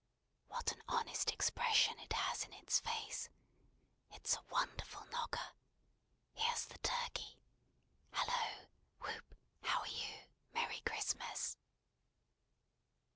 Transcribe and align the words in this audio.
What 0.47 0.71
an 0.71 0.81
honest 0.87 1.29
expression 1.29 1.99
it 1.99 2.13
has 2.13 2.43
in 2.43 2.51
its 2.53 2.79
face! 2.79 3.29
It's 4.09 4.33
a 4.35 4.41
wonderful 4.49 5.05
knocker! 5.11 5.53
Here's 6.33 6.65
the 6.65 6.79
Turkey! 6.79 7.37
Hallo! 8.11 8.65
Whoop! 9.01 9.35
How 9.61 9.81
are 9.81 9.87
you! 9.87 10.23
Merry 10.55 10.81
Christmas!" 10.87 11.55